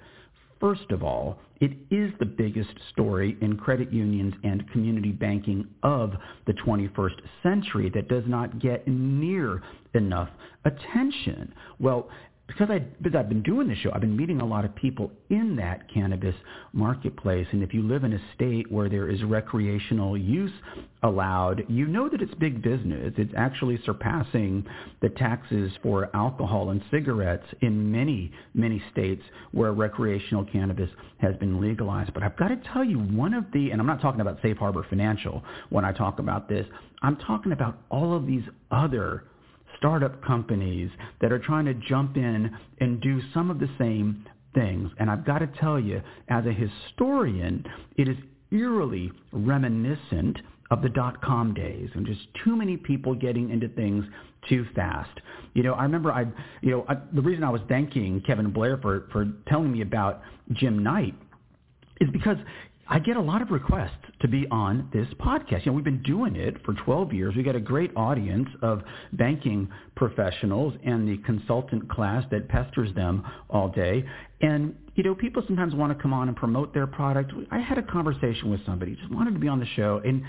First 0.59 0.91
of 0.91 1.01
all, 1.01 1.39
it 1.61 1.71
is 1.89 2.11
the 2.19 2.25
biggest 2.25 2.73
story 2.91 3.37
in 3.39 3.55
credit 3.55 3.93
unions 3.93 4.33
and 4.43 4.69
community 4.71 5.13
banking 5.13 5.65
of 5.81 6.11
the 6.45 6.51
21st 6.53 7.21
century 7.41 7.89
that 7.95 8.09
does 8.09 8.25
not 8.27 8.59
get 8.59 8.85
near 8.85 9.61
enough 9.93 10.27
attention. 10.65 11.53
Well, 11.79 12.09
because 12.49 12.69
I 12.71 12.79
because 13.01 13.15
I've 13.15 13.29
been 13.29 13.43
doing 13.43 13.67
this 13.67 13.77
show, 13.77 13.91
I've 13.93 14.01
been 14.01 14.17
meeting 14.17 14.41
a 14.41 14.45
lot 14.45 14.65
of 14.65 14.75
people 14.75 15.11
in 15.29 15.55
that 15.57 15.91
cannabis 15.93 16.33
marketplace. 16.73 17.45
And 17.51 17.61
if 17.61 17.75
you 17.75 17.83
live 17.83 18.03
in 18.03 18.13
a 18.13 18.19
state 18.33 18.71
where 18.71 18.89
there 18.89 19.07
is 19.07 19.23
recreational 19.23 20.17
use 20.17 20.51
allowed, 21.03 21.63
you 21.69 21.85
know 21.85 22.09
that 22.09 22.21
it's 22.21 22.33
big 22.35 22.63
business. 22.63 23.13
It's 23.17 23.31
actually 23.37 23.79
surpassing 23.85 24.65
the 25.01 25.09
taxes 25.09 25.71
for 25.83 26.09
alcohol 26.15 26.71
and 26.71 26.81
cigarettes 26.89 27.45
in 27.61 27.91
many, 27.91 28.31
many 28.55 28.81
states 28.91 29.21
where 29.51 29.71
recreational 29.71 30.43
cannabis 30.43 30.89
has 31.19 31.35
been 31.35 31.61
legalized. 31.61 32.13
But 32.15 32.23
I've 32.23 32.37
got 32.37 32.47
to 32.47 32.59
tell 32.73 32.83
you, 32.83 32.97
one 32.97 33.35
of 33.35 33.45
the, 33.53 33.69
and 33.69 33.79
I'm 33.79 33.87
not 33.87 34.01
talking 34.01 34.21
about 34.21 34.41
Safe 34.41 34.57
Harbor 34.57 34.85
Financial 34.89 35.43
when 35.69 35.85
I 35.85 35.91
talk 35.91 36.17
about 36.17 36.49
this, 36.49 36.65
I'm 37.03 37.15
talking 37.15 37.51
about 37.51 37.77
all 37.91 38.15
of 38.15 38.25
these 38.25 38.43
other 38.71 39.25
startup 39.79 40.23
companies 40.23 40.91
that 41.21 41.31
are 41.31 41.39
trying 41.39 41.65
to 41.65 41.73
jump 41.73 42.17
in 42.17 42.51
and 42.79 43.01
do 43.01 43.19
some 43.33 43.49
of 43.49 43.57
the 43.59 43.69
same 43.79 44.25
things. 44.53 44.91
And 44.99 45.09
I've 45.09 45.25
got 45.25 45.39
to 45.39 45.47
tell 45.59 45.79
you, 45.79 46.01
as 46.27 46.45
a 46.45 46.51
historian, 46.51 47.65
it 47.97 48.07
is 48.07 48.17
eerily 48.51 49.11
reminiscent 49.31 50.37
of 50.71 50.83
the 50.83 50.89
dot-com 50.89 51.53
days 51.55 51.89
and 51.95 52.05
just 52.05 52.21
too 52.43 52.55
many 52.55 52.77
people 52.77 53.15
getting 53.15 53.49
into 53.49 53.67
things 53.69 54.05
too 54.47 54.65
fast. 54.75 55.19
You 55.53 55.63
know, 55.63 55.73
I 55.73 55.83
remember 55.83 56.11
I, 56.11 56.25
you 56.61 56.71
know, 56.71 56.85
I, 56.87 56.97
the 57.13 57.21
reason 57.21 57.43
I 57.43 57.49
was 57.49 57.61
thanking 57.67 58.21
Kevin 58.21 58.51
Blair 58.51 58.77
for, 58.77 59.07
for 59.11 59.27
telling 59.47 59.71
me 59.71 59.81
about 59.81 60.21
Jim 60.53 60.83
Knight 60.83 61.15
is 61.99 62.09
because 62.11 62.37
I 62.91 62.97
get 62.97 63.17
a 63.17 63.21
lot 63.21 63.43
of 63.43 63.51
requests 63.51 63.91
to 64.21 64.27
be 64.27 64.47
on 64.49 64.89
this 64.91 65.07
podcast. 65.19 65.65
You 65.65 65.71
know, 65.71 65.73
we've 65.73 65.85
been 65.85 66.01
doing 66.01 66.35
it 66.35 66.55
for 66.65 66.73
12 66.73 67.13
years. 67.13 67.35
We've 67.35 67.45
got 67.45 67.55
a 67.55 67.59
great 67.59 67.91
audience 67.95 68.49
of 68.63 68.81
banking 69.13 69.69
professionals 69.95 70.73
and 70.83 71.07
the 71.07 71.17
consultant 71.23 71.87
class 71.87 72.25
that 72.31 72.49
pesters 72.49 72.93
them 72.95 73.23
all 73.51 73.69
day. 73.69 74.03
And, 74.41 74.75
you 74.95 75.03
know, 75.03 75.13
people 75.13 75.43
sometimes 75.45 75.75
want 75.75 75.95
to 75.95 76.01
come 76.01 76.13
on 76.13 76.29
and 76.29 76.35
promote 76.35 76.73
their 76.73 76.87
product. 76.87 77.31
I 77.51 77.59
had 77.59 77.77
a 77.77 77.83
conversation 77.83 78.49
with 78.49 78.65
somebody, 78.65 78.95
just 78.95 79.11
wanted 79.11 79.35
to 79.35 79.39
be 79.39 79.47
on 79.47 79.59
the 79.59 79.67
show. 79.75 80.01
And 80.03 80.23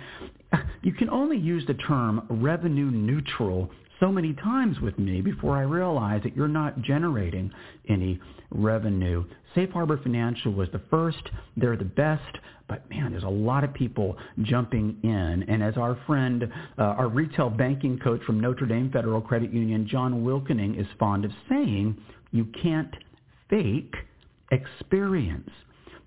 you 0.82 0.92
can 0.92 1.08
only 1.08 1.38
use 1.38 1.64
the 1.66 1.74
term 1.74 2.26
revenue 2.28 2.90
neutral 2.90 3.70
so 4.00 4.10
many 4.10 4.32
times 4.32 4.80
with 4.80 4.98
me 4.98 5.20
before 5.20 5.56
I 5.56 5.62
realized 5.62 6.24
that 6.24 6.34
you're 6.34 6.48
not 6.48 6.80
generating 6.82 7.52
any 7.88 8.18
revenue. 8.50 9.24
Safe 9.54 9.70
Harbor 9.70 10.00
Financial 10.02 10.52
was 10.52 10.68
the 10.72 10.80
first. 10.90 11.30
They're 11.56 11.76
the 11.76 11.84
best. 11.84 12.38
But 12.66 12.88
man, 12.88 13.10
there's 13.10 13.24
a 13.24 13.28
lot 13.28 13.62
of 13.62 13.74
people 13.74 14.16
jumping 14.42 14.96
in. 15.02 15.44
And 15.48 15.62
as 15.62 15.76
our 15.76 15.98
friend, 16.06 16.50
uh, 16.78 16.82
our 16.82 17.08
retail 17.08 17.50
banking 17.50 17.98
coach 17.98 18.22
from 18.24 18.40
Notre 18.40 18.66
Dame 18.66 18.90
Federal 18.90 19.20
Credit 19.20 19.52
Union, 19.52 19.86
John 19.86 20.24
Wilkening, 20.24 20.80
is 20.80 20.86
fond 20.98 21.24
of 21.24 21.32
saying, 21.48 21.96
you 22.32 22.46
can't 22.62 22.94
fake 23.48 23.94
experience. 24.52 25.50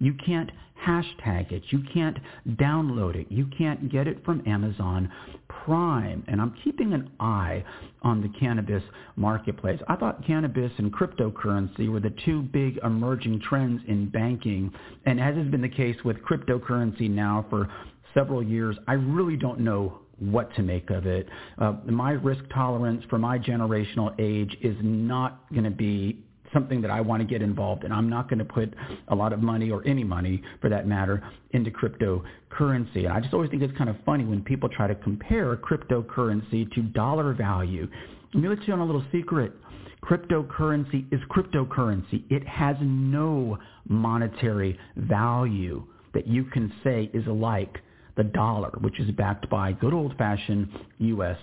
You 0.03 0.13
can't 0.13 0.51
hashtag 0.85 1.53
it. 1.53 1.63
You 1.69 1.81
can't 1.93 2.17
download 2.49 3.15
it. 3.15 3.27
You 3.29 3.47
can't 3.57 3.89
get 3.89 4.05
it 4.05 4.23
from 4.25 4.45
Amazon 4.45 5.09
Prime. 5.47 6.25
And 6.27 6.41
I'm 6.41 6.53
keeping 6.61 6.93
an 6.93 7.09
eye 7.21 7.63
on 8.01 8.21
the 8.21 8.27
cannabis 8.37 8.83
marketplace. 9.15 9.79
I 9.87 9.95
thought 9.95 10.25
cannabis 10.25 10.71
and 10.77 10.93
cryptocurrency 10.93 11.89
were 11.89 12.01
the 12.01 12.13
two 12.25 12.41
big 12.41 12.79
emerging 12.83 13.41
trends 13.47 13.81
in 13.87 14.09
banking. 14.09 14.73
And 15.05 15.21
as 15.21 15.37
has 15.37 15.47
been 15.47 15.61
the 15.61 15.69
case 15.69 15.95
with 16.03 16.17
cryptocurrency 16.17 17.09
now 17.09 17.45
for 17.49 17.69
several 18.13 18.43
years, 18.43 18.75
I 18.87 18.93
really 18.93 19.37
don't 19.37 19.61
know 19.61 19.99
what 20.19 20.53
to 20.55 20.63
make 20.63 20.89
of 20.89 21.05
it. 21.05 21.29
Uh, 21.59 21.75
my 21.85 22.11
risk 22.11 22.43
tolerance 22.53 23.03
for 23.09 23.17
my 23.17 23.39
generational 23.39 24.13
age 24.19 24.55
is 24.61 24.75
not 24.81 25.49
going 25.51 25.63
to 25.63 25.71
be 25.71 26.23
something 26.53 26.81
that 26.81 26.91
I 26.91 27.01
want 27.01 27.21
to 27.21 27.27
get 27.27 27.41
involved 27.41 27.83
in. 27.83 27.91
I'm 27.91 28.09
not 28.09 28.29
going 28.29 28.39
to 28.39 28.45
put 28.45 28.73
a 29.09 29.15
lot 29.15 29.33
of 29.33 29.39
money 29.39 29.71
or 29.71 29.85
any 29.87 30.03
money 30.03 30.41
for 30.61 30.69
that 30.69 30.87
matter 30.87 31.23
into 31.51 31.71
cryptocurrency. 31.71 33.05
And 33.05 33.09
I 33.09 33.19
just 33.19 33.33
always 33.33 33.49
think 33.49 33.63
it's 33.63 33.77
kind 33.77 33.89
of 33.89 33.95
funny 34.05 34.25
when 34.25 34.41
people 34.41 34.69
try 34.69 34.87
to 34.87 34.95
compare 34.95 35.55
cryptocurrency 35.57 36.71
to 36.73 36.81
dollar 36.81 37.33
value. 37.33 37.87
Let 38.33 38.43
me 38.43 38.49
let 38.49 38.67
you 38.67 38.73
on 38.73 38.79
a 38.79 38.85
little 38.85 39.05
secret. 39.11 39.53
Cryptocurrency 40.03 41.05
is 41.13 41.19
cryptocurrency. 41.29 42.23
It 42.29 42.45
has 42.47 42.75
no 42.81 43.57
monetary 43.87 44.77
value 44.97 45.85
that 46.13 46.27
you 46.27 46.43
can 46.45 46.71
say 46.83 47.09
is 47.13 47.25
alike 47.27 47.77
the 48.15 48.23
dollar, 48.23 48.69
which 48.81 48.99
is 48.99 49.09
backed 49.11 49.49
by 49.49 49.71
good 49.71 49.93
old-fashioned 49.93 50.67
U.S. 50.99 51.37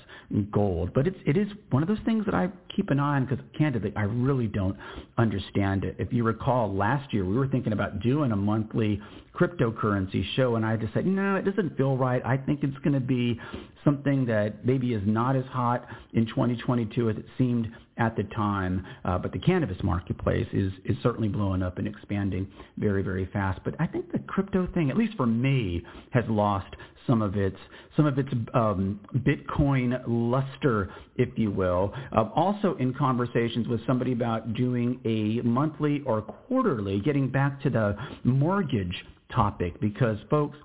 gold. 0.52 0.93
But 0.95 1.07
it's, 1.07 1.17
it 1.26 1.37
is 1.37 1.49
one 1.71 1.83
of 1.83 1.88
those 1.88 1.99
things 2.05 2.25
that 2.26 2.35
I 2.35 2.49
keep 2.74 2.90
an 2.90 3.00
eye 3.00 3.16
on 3.16 3.26
because, 3.26 3.44
candidly, 3.56 3.92
I 3.96 4.02
really 4.02 4.46
don't 4.46 4.76
understand 5.18 5.84
it. 5.84 5.96
If 5.98 6.12
you 6.12 6.24
recall, 6.24 6.74
last 6.74 7.12
year 7.12 7.24
we 7.24 7.36
were 7.36 7.48
thinking 7.48 7.72
about 7.72 8.00
doing 8.00 8.32
a 8.32 8.36
monthly 8.36 9.00
cryptocurrency 9.34 10.24
show, 10.36 10.56
and 10.56 10.66
I 10.66 10.76
just 10.76 10.92
said, 10.92 11.06
no, 11.06 11.36
it 11.36 11.44
doesn't 11.44 11.76
feel 11.76 11.96
right. 11.96 12.22
I 12.24 12.36
think 12.36 12.60
it's 12.62 12.76
going 12.78 12.94
to 12.94 13.00
be 13.00 13.38
something 13.84 14.26
that 14.26 14.64
maybe 14.64 14.92
is 14.92 15.02
not 15.06 15.36
as 15.36 15.44
hot 15.46 15.86
in 16.12 16.26
2022 16.26 17.10
as 17.10 17.16
it 17.16 17.24
seemed 17.38 17.70
at 17.98 18.16
the 18.16 18.24
time. 18.34 18.84
Uh, 19.04 19.18
but 19.18 19.32
the 19.32 19.38
cannabis 19.38 19.78
marketplace 19.82 20.48
is, 20.52 20.72
is 20.84 20.96
certainly 21.02 21.28
blowing 21.28 21.62
up 21.62 21.78
and 21.78 21.86
expanding 21.86 22.48
very, 22.78 23.02
very 23.02 23.26
fast. 23.32 23.60
But 23.64 23.74
I 23.78 23.86
think 23.86 24.10
the 24.12 24.18
crypto 24.20 24.68
thing, 24.74 24.90
at 24.90 24.96
least 24.96 25.16
for 25.16 25.26
me, 25.26 25.82
has 26.10 26.24
lost 26.28 26.74
some 27.07 27.23
of 27.23 27.37
its 27.37 27.57
some 27.97 28.07
of 28.07 28.19
its 28.19 28.28
um, 28.54 29.00
Bitcoin 29.16 30.00
luster, 30.07 30.90
if 31.16 31.28
you 31.37 31.50
will. 31.50 31.92
Uh, 32.16 32.28
also, 32.35 32.76
in 32.76 32.95
conversations 32.95 33.69
with 33.69 33.85
somebody 33.87 34.12
about 34.12 34.54
doing 34.54 35.00
a 35.04 35.47
monthly 35.47 36.02
or 36.07 36.23
quarterly, 36.23 37.00
getting 37.00 37.28
back 37.28 37.61
to 37.62 37.71
the 37.71 37.97
mortgage 38.25 39.04
topic, 39.35 39.80
because 39.80 40.19
folks, 40.28 40.57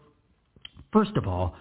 first 0.94 1.18
of 1.18 1.28
all, 1.28 1.56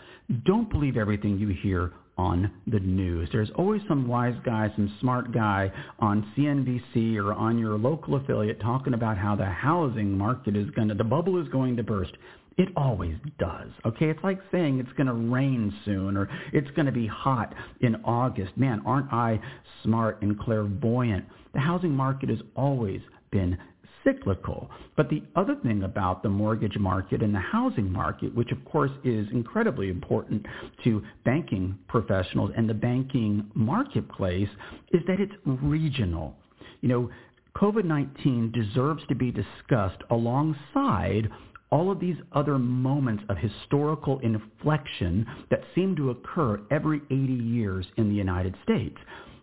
don't 0.44 0.70
believe 0.70 0.96
everything 0.96 1.38
you 1.38 1.48
hear 1.48 1.92
on 2.16 2.50
the 2.66 2.78
news. 2.78 3.28
There's 3.32 3.50
always 3.56 3.82
some 3.88 4.06
wise 4.06 4.36
guy, 4.44 4.70
some 4.76 4.96
smart 5.00 5.32
guy 5.32 5.72
on 5.98 6.32
CNBC 6.36 7.16
or 7.16 7.32
on 7.32 7.58
your 7.58 7.76
local 7.76 8.14
affiliate 8.14 8.60
talking 8.60 8.94
about 8.94 9.18
how 9.18 9.34
the 9.34 9.46
housing 9.46 10.16
market 10.16 10.56
is 10.56 10.70
going 10.70 10.88
to, 10.88 10.94
the 10.94 11.04
bubble 11.04 11.40
is 11.42 11.48
going 11.48 11.76
to 11.76 11.82
burst. 11.82 12.12
It 12.56 12.68
always 12.76 13.16
does. 13.38 13.68
Okay, 13.84 14.06
it's 14.06 14.22
like 14.22 14.38
saying 14.52 14.78
it's 14.78 14.92
going 14.92 15.08
to 15.08 15.12
rain 15.12 15.74
soon 15.84 16.16
or 16.16 16.28
it's 16.52 16.70
going 16.72 16.86
to 16.86 16.92
be 16.92 17.06
hot 17.06 17.52
in 17.80 17.96
August. 18.04 18.56
Man, 18.56 18.80
aren't 18.86 19.12
I 19.12 19.40
smart 19.82 20.22
and 20.22 20.38
clairvoyant? 20.38 21.24
The 21.52 21.60
housing 21.60 21.90
market 21.90 22.28
has 22.28 22.38
always 22.54 23.00
been 23.32 23.58
cyclical. 24.04 24.70
But 24.96 25.08
the 25.08 25.22
other 25.34 25.56
thing 25.62 25.82
about 25.82 26.22
the 26.22 26.28
mortgage 26.28 26.76
market 26.78 27.22
and 27.22 27.34
the 27.34 27.40
housing 27.40 27.90
market, 27.90 28.34
which 28.34 28.52
of 28.52 28.64
course 28.64 28.90
is 29.02 29.26
incredibly 29.32 29.88
important 29.88 30.46
to 30.84 31.02
banking 31.24 31.76
professionals 31.88 32.50
and 32.56 32.68
the 32.68 32.74
banking 32.74 33.50
marketplace, 33.54 34.48
is 34.92 35.00
that 35.08 35.18
it's 35.20 35.32
regional. 35.44 36.36
You 36.82 36.88
know, 36.88 37.10
COVID-19 37.56 38.52
deserves 38.52 39.02
to 39.08 39.14
be 39.14 39.32
discussed 39.32 40.02
alongside 40.10 41.30
all 41.74 41.90
of 41.90 41.98
these 41.98 42.16
other 42.30 42.56
moments 42.56 43.24
of 43.28 43.36
historical 43.36 44.20
inflection 44.20 45.26
that 45.50 45.60
seem 45.74 45.96
to 45.96 46.10
occur 46.10 46.60
every 46.70 47.02
80 47.10 47.16
years 47.32 47.84
in 47.96 48.08
the 48.08 48.14
United 48.14 48.54
States. 48.62 48.96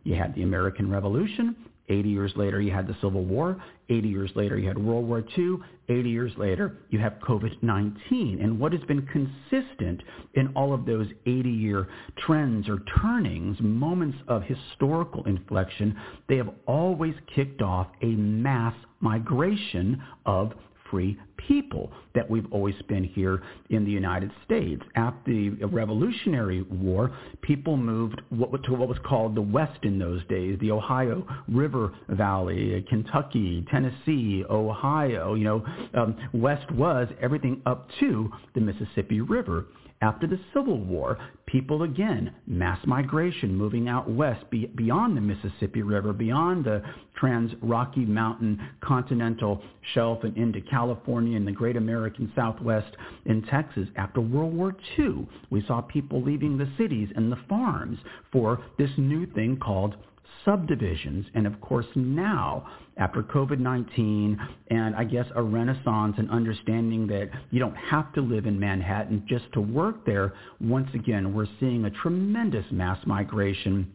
You 0.05 0.15
had 0.15 0.33
the 0.33 0.43
American 0.43 0.89
Revolution, 0.89 1.57
80 1.89 2.09
years 2.09 2.31
later, 2.37 2.61
you 2.61 2.71
had 2.71 2.87
the 2.87 2.95
Civil 3.01 3.25
War. 3.25 3.61
80 3.89 4.07
years 4.07 4.31
later, 4.35 4.57
you 4.57 4.67
had 4.69 4.77
World 4.77 5.05
War 5.05 5.25
II. 5.37 5.57
80 5.89 6.09
years 6.09 6.31
later, 6.37 6.77
you 6.89 6.99
have 6.99 7.13
COVID-19. 7.27 8.41
And 8.41 8.57
what 8.57 8.71
has 8.71 8.81
been 8.83 9.05
consistent 9.07 10.01
in 10.35 10.53
all 10.55 10.73
of 10.73 10.85
those 10.85 11.07
80-year 11.27 11.89
trends 12.25 12.69
or 12.69 12.81
turnings, 13.01 13.57
moments 13.59 14.17
of 14.29 14.43
historical 14.43 15.25
inflection, 15.25 15.97
they 16.29 16.37
have 16.37 16.49
always 16.65 17.13
kicked 17.35 17.61
off 17.61 17.87
a 18.01 18.07
mass 18.07 18.75
migration 19.01 20.01
of 20.25 20.53
free 20.91 21.17
people 21.47 21.91
that 22.13 22.29
we've 22.29 22.45
always 22.51 22.75
been 22.87 23.03
here 23.03 23.41
in 23.69 23.83
the 23.83 23.91
United 23.91 24.29
States. 24.45 24.81
After 24.95 25.31
the 25.31 25.49
Revolutionary 25.65 26.61
War, 26.63 27.11
people 27.41 27.77
moved 27.77 28.21
to 28.29 28.73
what 28.73 28.87
was 28.87 28.97
called 29.03 29.35
the 29.35 29.41
West 29.41 29.79
in 29.83 29.97
those 29.97 30.21
days, 30.27 30.59
the 30.59 30.71
Ohio 30.71 31.25
River 31.47 31.93
Valley, 32.09 32.85
Kentucky, 32.89 33.65
Tennessee, 33.71 34.43
Ohio. 34.49 35.33
You 35.33 35.45
know, 35.45 35.65
um, 35.93 36.15
West 36.33 36.69
was 36.71 37.07
everything 37.21 37.61
up 37.65 37.87
to 37.99 38.29
the 38.53 38.61
Mississippi 38.61 39.21
River. 39.21 39.65
After 40.03 40.25
the 40.25 40.39
Civil 40.51 40.79
War, 40.79 41.19
people 41.45 41.83
again, 41.83 42.33
mass 42.47 42.79
migration, 42.87 43.55
moving 43.55 43.87
out 43.87 44.09
west 44.09 44.49
be, 44.49 44.65
beyond 44.65 45.15
the 45.15 45.21
Mississippi 45.21 45.83
River, 45.83 46.11
beyond 46.11 46.65
the 46.65 46.81
Trans-Rocky 47.15 48.05
Mountain 48.05 48.59
continental 48.81 49.61
shelf 49.93 50.23
and 50.23 50.35
into 50.35 50.59
California 50.61 51.37
and 51.37 51.45
the 51.45 51.51
great 51.51 51.77
American 51.77 52.31
Southwest 52.35 52.97
in 53.25 53.43
Texas. 53.43 53.87
After 53.95 54.21
World 54.21 54.55
War 54.55 54.75
II, 54.97 55.27
we 55.51 55.63
saw 55.67 55.81
people 55.81 56.23
leaving 56.23 56.57
the 56.57 56.71
cities 56.79 57.09
and 57.15 57.31
the 57.31 57.39
farms 57.47 57.99
for 58.31 58.63
this 58.79 58.91
new 58.97 59.27
thing 59.27 59.57
called 59.57 59.97
subdivisions. 60.45 61.25
And 61.33 61.47
of 61.47 61.59
course 61.61 61.85
now, 61.95 62.67
after 62.97 63.23
COVID-19 63.23 64.37
and 64.69 64.95
I 64.95 65.03
guess 65.03 65.25
a 65.35 65.41
renaissance 65.41 66.15
and 66.17 66.29
understanding 66.29 67.07
that 67.07 67.29
you 67.51 67.59
don't 67.59 67.75
have 67.75 68.13
to 68.13 68.21
live 68.21 68.45
in 68.45 68.59
Manhattan 68.59 69.25
just 69.27 69.45
to 69.53 69.61
work 69.61 70.05
there, 70.05 70.33
once 70.59 70.89
again, 70.93 71.33
we're 71.33 71.47
seeing 71.59 71.85
a 71.85 71.89
tremendous 71.89 72.65
mass 72.71 72.99
migration 73.05 73.91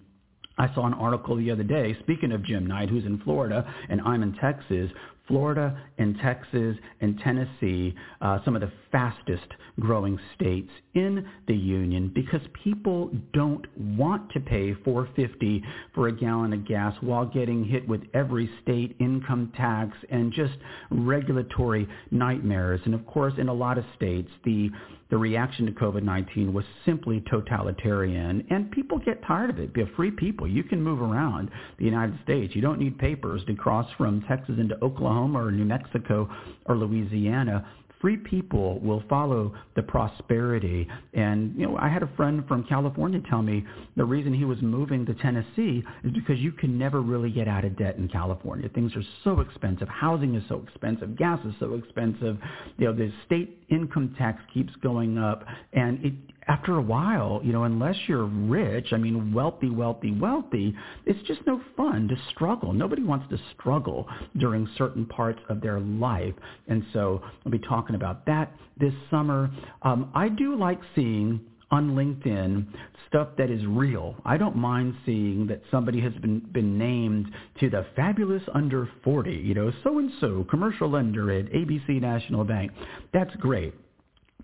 I 0.58 0.74
saw 0.74 0.86
an 0.86 0.94
article 0.94 1.36
the 1.36 1.50
other 1.50 1.62
day, 1.62 1.94
speaking 2.00 2.32
of 2.32 2.42
Jim 2.42 2.66
Knight, 2.66 2.88
who's 2.88 3.04
in 3.04 3.18
Florida, 3.18 3.70
and 3.90 4.00
I'm 4.00 4.22
in 4.22 4.32
Texas, 4.34 4.90
Florida 5.28 5.78
and 5.98 6.16
Texas 6.18 6.76
and 7.00 7.18
Tennessee, 7.20 7.94
uh, 8.20 8.38
some 8.44 8.54
of 8.54 8.60
the 8.60 8.72
fastest 8.92 9.46
growing 9.80 10.18
states 10.34 10.70
in 10.94 11.26
the 11.48 11.54
union 11.54 12.10
because 12.14 12.40
people 12.64 13.10
don't 13.32 13.66
want 13.76 14.30
to 14.32 14.40
pay 14.40 14.74
450 14.84 15.62
for 15.94 16.08
a 16.08 16.12
gallon 16.12 16.52
of 16.52 16.66
gas 16.66 16.94
while 17.00 17.26
getting 17.26 17.64
hit 17.64 17.86
with 17.86 18.02
every 18.14 18.48
state 18.62 18.96
income 19.00 19.52
tax 19.56 19.96
and 20.10 20.32
just 20.32 20.54
regulatory 20.90 21.88
nightmares. 22.10 22.80
And 22.84 22.94
of 22.94 23.06
course, 23.06 23.34
in 23.38 23.48
a 23.48 23.54
lot 23.54 23.78
of 23.78 23.84
states, 23.96 24.30
the 24.44 24.70
the 25.08 25.16
reaction 25.16 25.66
to 25.66 25.72
COVID-19 25.72 26.52
was 26.52 26.64
simply 26.84 27.22
totalitarian, 27.30 28.44
and 28.50 28.70
people 28.72 28.98
get 28.98 29.22
tired 29.24 29.50
of 29.50 29.58
it. 29.58 29.72
Be 29.72 29.82
a 29.82 29.86
free 29.96 30.10
people. 30.10 30.48
You 30.48 30.64
can 30.64 30.82
move 30.82 31.00
around 31.00 31.50
the 31.78 31.84
United 31.84 32.18
States. 32.24 32.56
You 32.56 32.62
don't 32.62 32.80
need 32.80 32.98
papers 32.98 33.42
to 33.46 33.54
cross 33.54 33.86
from 33.96 34.22
Texas 34.22 34.56
into 34.58 34.82
Oklahoma 34.82 35.44
or 35.44 35.52
New 35.52 35.64
Mexico 35.64 36.28
or 36.64 36.76
Louisiana 36.76 37.66
free 38.00 38.16
people 38.16 38.78
will 38.80 39.02
follow 39.08 39.54
the 39.74 39.82
prosperity. 39.82 40.86
And, 41.14 41.54
you 41.56 41.66
know, 41.66 41.76
I 41.78 41.88
had 41.88 42.02
a 42.02 42.10
friend 42.16 42.44
from 42.46 42.64
California 42.64 43.20
tell 43.28 43.42
me 43.42 43.64
the 43.96 44.04
reason 44.04 44.34
he 44.34 44.44
was 44.44 44.60
moving 44.60 45.06
to 45.06 45.14
Tennessee 45.14 45.82
is 46.04 46.12
because 46.12 46.38
you 46.38 46.52
can 46.52 46.78
never 46.78 47.00
really 47.00 47.30
get 47.30 47.48
out 47.48 47.64
of 47.64 47.76
debt 47.76 47.96
in 47.96 48.08
California. 48.08 48.68
Things 48.68 48.92
are 48.96 49.02
so 49.24 49.40
expensive. 49.40 49.88
Housing 49.88 50.34
is 50.34 50.42
so 50.48 50.62
expensive. 50.66 51.16
Gas 51.16 51.40
is 51.46 51.54
so 51.58 51.74
expensive. 51.74 52.38
You 52.76 52.86
know, 52.86 52.92
the 52.94 53.12
state 53.24 53.62
income 53.70 54.14
tax 54.18 54.42
keeps 54.52 54.74
going 54.82 55.18
up. 55.18 55.44
And 55.72 56.04
it, 56.04 56.14
after 56.48 56.76
a 56.76 56.82
while, 56.82 57.40
you 57.42 57.52
know, 57.52 57.64
unless 57.64 57.96
you're 58.06 58.26
rich, 58.26 58.88
I 58.92 58.98
mean, 58.98 59.32
wealthy, 59.32 59.68
wealthy, 59.68 60.12
wealthy, 60.12 60.74
it's 61.04 61.20
just 61.26 61.40
no 61.46 61.60
fun 61.76 62.08
to 62.08 62.16
struggle. 62.30 62.72
Nobody 62.72 63.02
wants 63.02 63.26
to 63.30 63.38
struggle 63.58 64.06
during 64.38 64.68
certain 64.78 65.06
parts 65.06 65.40
of 65.48 65.60
their 65.60 65.80
life. 65.80 66.34
And 66.68 66.84
so 66.92 67.20
I'll 67.44 67.52
be 67.52 67.58
talking 67.58 67.96
about 67.96 68.26
that 68.26 68.52
this 68.78 68.92
summer. 69.10 69.50
Um, 69.82 70.10
I 70.14 70.28
do 70.28 70.56
like 70.56 70.80
seeing 70.94 71.40
on 71.70 71.96
LinkedIn 71.96 72.64
stuff 73.08 73.28
that 73.38 73.50
is 73.50 73.64
real. 73.66 74.14
I 74.24 74.36
don't 74.36 74.56
mind 74.56 74.94
seeing 75.04 75.48
that 75.48 75.62
somebody 75.70 76.00
has 76.00 76.12
been, 76.14 76.40
been 76.52 76.78
named 76.78 77.30
to 77.58 77.68
the 77.70 77.86
fabulous 77.96 78.42
under 78.54 78.88
40, 79.02 79.32
you 79.32 79.54
know, 79.54 79.72
so-and-so 79.82 80.46
commercial 80.48 80.90
lender 80.90 81.32
at 81.32 81.46
ABC 81.46 82.00
National 82.00 82.44
Bank. 82.44 82.70
That's 83.12 83.34
great. 83.36 83.74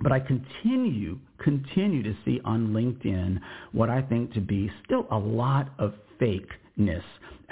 But 0.00 0.12
I 0.12 0.20
continue, 0.20 1.18
continue 1.38 2.02
to 2.02 2.14
see 2.24 2.40
on 2.44 2.68
LinkedIn 2.68 3.38
what 3.72 3.90
I 3.90 4.02
think 4.02 4.32
to 4.34 4.40
be 4.40 4.70
still 4.84 5.06
a 5.10 5.18
lot 5.18 5.72
of 5.78 5.94
fakeness 6.20 7.02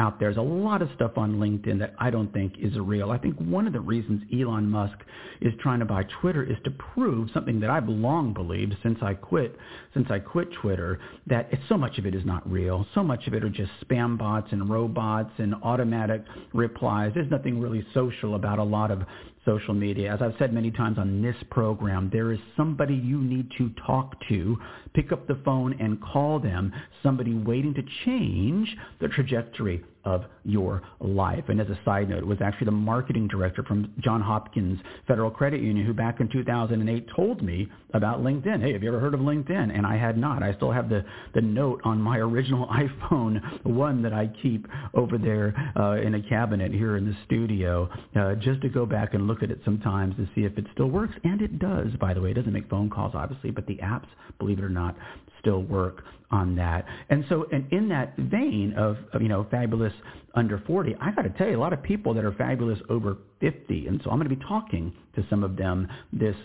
out 0.01 0.19
there. 0.19 0.33
There's 0.33 0.39
a 0.39 0.49
lot 0.49 0.81
of 0.81 0.89
stuff 0.95 1.13
on 1.17 1.35
LinkedIn 1.35 1.79
that 1.81 1.95
I 1.99 2.11
don't 2.11 2.33
think 2.33 2.55
is 2.59 2.77
real. 2.79 3.11
I 3.11 3.19
think 3.19 3.37
one 3.37 3.67
of 3.67 3.73
the 3.73 3.81
reasons 3.81 4.23
Elon 4.33 4.69
Musk 4.69 4.97
is 5.41 5.53
trying 5.61 5.79
to 5.81 5.85
buy 5.85 6.05
Twitter 6.21 6.43
is 6.43 6.57
to 6.65 6.71
prove 6.71 7.29
something 7.35 7.61
that 7.61 7.71
I've 7.71 7.89
long 7.89 8.33
believed 8.33 8.75
since 8.83 8.99
I 9.03 9.15
quit 9.15 9.57
since 9.93 10.07
I 10.11 10.19
quit 10.19 10.49
Twitter 10.63 11.01
that 11.27 11.51
so 11.69 11.77
much 11.77 11.99
of 11.99 12.07
it 12.07 12.15
is 12.15 12.25
not 12.25 12.49
real. 12.51 12.87
So 12.95 13.03
much 13.03 13.27
of 13.27 13.35
it 13.35 13.45
are 13.45 13.51
just 13.51 13.73
spam 13.85 14.17
bots 14.17 14.49
and 14.53 14.71
robots 14.71 15.33
and 15.39 15.55
automatic 15.63 16.25
replies. 16.53 17.13
There's 17.15 17.31
nothing 17.31 17.61
really 17.61 17.85
social 17.93 18.37
about 18.37 18.59
a 18.59 18.65
lot 18.65 18.91
of 18.91 19.03
social 19.45 19.75
media. 19.75 20.13
As 20.13 20.23
I've 20.23 20.35
said 20.39 20.53
many 20.53 20.71
times 20.71 20.99
on 20.99 21.23
this 21.23 21.37
program, 21.51 22.09
there 22.13 22.33
is 22.33 22.39
somebody 22.57 22.95
you 22.95 23.21
need 23.21 23.51
to 23.59 23.71
talk 23.87 24.15
to. 24.29 24.57
Pick 24.95 25.13
up 25.13 25.27
the 25.27 25.41
phone 25.45 25.75
and 25.81 26.01
call 26.01 26.39
them, 26.39 26.73
somebody 27.03 27.35
waiting 27.35 27.75
to 27.75 27.83
change 28.05 28.77
the 29.01 29.09
trajectory 29.09 29.83
of 30.05 30.25
your 30.45 30.83
life. 31.01 31.45
And 31.49 31.61
as 31.61 31.69
a 31.69 31.79
side 31.85 32.09
note, 32.09 32.19
it 32.19 32.27
was 32.27 32.39
actually 32.43 32.67
the 32.67 32.73
marketing 32.73 33.29
director 33.29 33.63
from 33.63 33.93
John 34.01 34.21
Hopkins 34.21 34.79
Federal 35.07 35.31
Credit 35.31 35.61
Union 35.61 35.87
who 35.87 35.93
back 35.93 36.21
in 36.21 36.29
2008 36.29 37.07
told 37.15 37.43
me 37.43 37.69
about 37.93 38.21
LinkedIn. 38.21 38.63
Hey, 38.63 38.73
have 38.73 38.83
you 38.83 38.89
ever 38.89 39.01
heard 39.01 39.15
of 39.15 39.21
LinkedIn? 39.21 39.77
And 39.77 39.87
I 39.87 39.97
had 39.97 40.17
not. 40.17 40.43
I 40.43 40.55
still 40.55 40.73
have 40.73 40.89
the, 40.89 41.05
the 41.35 41.41
note 41.41 41.81
on 41.85 42.01
my 42.01 42.19
original 42.19 42.67
iPhone, 43.11 43.65
one 43.65 44.03
that 44.03 44.13
I 44.13 44.31
keep 44.43 44.67
over 44.95 45.19
there 45.19 45.55
uh, 45.77 46.01
in 46.01 46.15
a 46.15 46.23
cabinet 46.23 46.73
here 46.73 46.97
in 46.97 47.05
the 47.05 47.17
studio, 47.27 47.89
uh, 48.17 48.35
just 48.37 48.63
to 48.63 48.69
go 48.69 48.87
back 48.87 49.15
and 49.15 49.27
look 49.27 49.43
at 49.43 49.51
it 49.51 49.61
sometimes 49.65 50.17
to 50.17 50.29
see 50.35 50.43
if 50.43 50.57
it 50.57 50.67
still 50.73 50.89
works. 50.89 51.15
And 51.25 51.43
it 51.43 51.59
does, 51.59 51.89
by 52.01 52.15
the 52.15 52.21
way. 52.21 52.31
It 52.31 52.35
doesn't 52.35 52.53
make 52.53 52.69
phone 52.71 52.89
calls, 52.89 53.13
obviously, 53.15 53.51
but 53.51 53.67
the 53.67 53.77
apps, 53.77 54.07
believe 54.39 54.59
it 54.59 54.65
or 54.65 54.71
not, 54.71 54.97
still 55.41 55.63
work 55.63 56.05
on 56.31 56.55
that. 56.57 56.85
And 57.09 57.25
so, 57.29 57.47
and 57.53 57.71
in 57.73 57.89
that 57.89 58.17
vein 58.17 58.75
of, 58.77 58.97
of 59.13 59.23
you 59.23 59.29
know, 59.29 59.47
fabulous 59.91 60.17
under 60.35 60.63
40, 60.67 60.95
I 61.01 61.11
got 61.11 61.23
to 61.23 61.31
tell 61.31 61.49
you, 61.49 61.57
a 61.57 61.61
lot 61.61 61.73
of 61.73 61.83
people 61.83 62.15
that 62.15 62.25
are 62.25 62.33
fabulous 62.33 62.79
over 62.89 63.17
50, 63.41 63.89
and 63.89 64.01
so 64.05 64.11
I'm 64.11 64.19
going 64.19 64.29
to 64.29 64.37
be 64.37 64.45
talking 64.47 64.93
to 65.17 65.25
some 65.29 65.43
of 65.43 65.57
them 65.57 65.89
this 66.13 66.37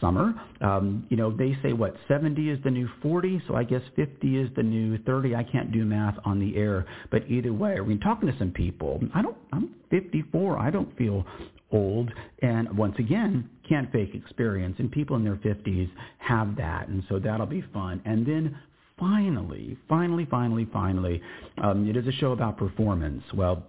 summer. 0.00 0.34
Um, 0.60 1.04
you 1.10 1.16
know, 1.16 1.36
they 1.36 1.58
say 1.62 1.72
what 1.72 1.96
70 2.06 2.48
is 2.48 2.58
the 2.62 2.70
new 2.70 2.88
40, 3.02 3.42
so 3.48 3.56
I 3.56 3.64
guess 3.64 3.82
50 3.96 4.38
is 4.38 4.50
the 4.54 4.62
new 4.62 4.98
30. 4.98 5.34
I 5.34 5.42
can't 5.42 5.72
do 5.72 5.84
math 5.84 6.14
on 6.24 6.38
the 6.38 6.56
air, 6.56 6.86
but 7.10 7.28
either 7.28 7.52
way, 7.52 7.80
we're 7.80 7.98
talking 7.98 8.30
to 8.30 8.38
some 8.38 8.52
people. 8.52 9.00
I 9.14 9.22
don't. 9.22 9.36
I'm 9.52 9.74
54. 9.90 10.58
I 10.58 10.70
don't 10.70 10.96
feel 10.96 11.24
old, 11.72 12.12
and 12.42 12.76
once 12.78 12.94
again, 13.00 13.50
can't 13.68 13.90
fake 13.90 14.14
experience. 14.14 14.76
And 14.78 14.92
people 14.92 15.16
in 15.16 15.24
their 15.24 15.36
50s 15.36 15.90
have 16.18 16.54
that, 16.56 16.86
and 16.86 17.02
so 17.08 17.18
that'll 17.18 17.46
be 17.46 17.64
fun. 17.72 18.00
And 18.04 18.24
then 18.24 18.56
finally, 18.98 19.76
finally, 19.88 20.26
finally, 20.30 20.68
finally, 20.72 21.22
um, 21.62 21.88
it 21.88 21.96
is 21.96 22.06
a 22.06 22.12
show 22.12 22.32
about 22.32 22.56
performance. 22.56 23.22
Well, 23.34 23.64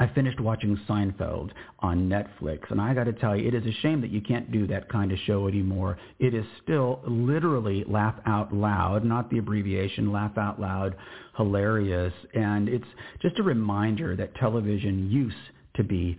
I 0.00 0.06
finished 0.14 0.40
watching 0.40 0.78
Seinfeld 0.88 1.50
on 1.80 2.08
Netflix, 2.08 2.70
and 2.70 2.80
I 2.80 2.94
got 2.94 3.04
to 3.04 3.12
tell 3.12 3.36
you, 3.36 3.46
it 3.46 3.54
is 3.54 3.66
a 3.66 3.80
shame 3.82 4.00
that 4.00 4.10
you 4.10 4.22
can't 4.22 4.50
do 4.50 4.66
that 4.66 4.88
kind 4.88 5.12
of 5.12 5.18
show 5.26 5.46
anymore. 5.46 5.98
It 6.18 6.32
is 6.32 6.46
still 6.62 7.00
literally 7.06 7.84
laugh 7.86 8.14
out 8.24 8.54
loud, 8.54 9.04
not 9.04 9.28
the 9.28 9.36
abbreviation, 9.36 10.10
laugh 10.10 10.38
out 10.38 10.58
loud, 10.58 10.96
hilarious, 11.36 12.14
and 12.32 12.66
it's 12.66 12.86
just 13.20 13.38
a 13.38 13.42
reminder 13.42 14.16
that 14.16 14.34
television 14.36 15.10
used 15.10 15.36
to 15.74 15.84
be 15.84 16.16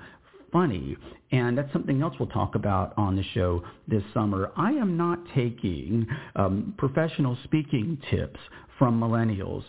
funny. 0.52 0.98
And 1.32 1.58
that's 1.58 1.72
something 1.74 2.02
else 2.02 2.16
we'll 2.20 2.30
talk 2.30 2.56
about 2.56 2.94
on 2.98 3.16
the 3.16 3.24
show 3.34 3.64
this 3.88 4.04
summer. 4.14 4.52
I 4.58 4.72
am 4.72 4.98
not 4.98 5.20
taking 5.34 6.08
um, 6.36 6.74
professional 6.78 7.38
speaking 7.44 7.98
tips 8.10 8.40
from 8.78 9.00
millennials 9.00 9.64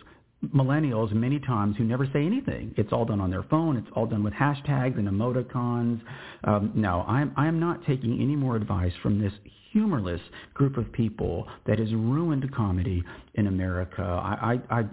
millennials 0.55 1.13
many 1.13 1.39
times 1.39 1.77
who 1.77 1.85
never 1.85 2.05
say 2.13 2.27
anything. 2.27 2.75
It's 2.77 2.93
all 2.93 3.05
done 3.05 3.21
on 3.21 3.31
their 3.31 3.45
phone. 3.45 3.77
It's 3.77 3.87
all 3.95 4.07
done 4.07 4.25
with 4.25 4.35
hashtags 4.35 4.99
and 4.99 5.09
emoticons. 5.09 6.01
Um, 6.45 6.73
no, 6.75 7.05
I'm, 7.07 7.33
I'm 7.37 7.61
not 7.61 7.85
taking 7.87 8.21
any 8.21 8.35
more 8.35 8.57
advice 8.57 8.93
from 9.03 9.21
this 9.21 9.33
humorless 9.73 10.21
group 10.55 10.77
of 10.77 10.93
people 10.93 11.49
that 11.67 11.79
has 11.79 11.93
ruined 11.93 12.53
comedy 12.55 13.03
in 13.35 13.47
America. 13.47 14.03
I, 14.03 14.61
I, 14.71 14.81
I 14.81 14.85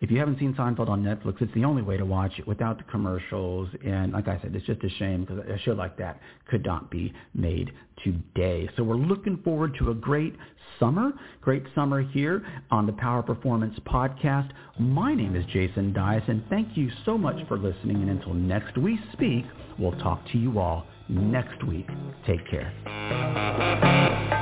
if 0.00 0.10
you 0.10 0.18
haven't 0.18 0.38
seen 0.38 0.54
Seinfeld 0.54 0.88
on 0.88 1.02
Netflix, 1.02 1.40
it's 1.40 1.54
the 1.54 1.64
only 1.64 1.80
way 1.80 1.96
to 1.96 2.04
watch 2.04 2.32
it 2.38 2.46
without 2.46 2.76
the 2.78 2.84
commercials. 2.84 3.68
And 3.84 4.12
like 4.12 4.28
I 4.28 4.38
said, 4.42 4.54
it's 4.54 4.66
just 4.66 4.82
a 4.84 4.90
shame 4.98 5.24
because 5.24 5.38
a 5.48 5.58
show 5.60 5.72
like 5.72 5.96
that 5.98 6.20
could 6.50 6.64
not 6.64 6.90
be 6.90 7.12
made 7.34 7.72
today. 8.02 8.68
So 8.76 8.82
we're 8.82 8.96
looking 8.96 9.38
forward 9.38 9.76
to 9.78 9.90
a 9.90 9.94
great 9.94 10.34
summer, 10.78 11.12
great 11.40 11.62
summer 11.74 12.02
here 12.02 12.44
on 12.70 12.86
the 12.86 12.92
Power 12.92 13.22
Performance 13.22 13.78
Podcast. 13.86 14.50
My 14.78 15.14
name 15.14 15.36
is 15.36 15.44
Jason 15.46 15.92
Dias, 15.92 16.24
and 16.28 16.42
thank 16.50 16.76
you 16.76 16.90
so 17.06 17.16
much 17.16 17.36
for 17.48 17.56
listening. 17.56 18.02
And 18.02 18.10
until 18.10 18.34
next 18.34 18.76
we 18.76 18.98
speak, 19.12 19.44
we'll 19.78 19.98
talk 19.98 20.20
to 20.32 20.38
you 20.38 20.58
all 20.58 20.86
next 21.08 21.62
week. 21.66 21.88
Take 22.26 22.48
care. 22.50 24.40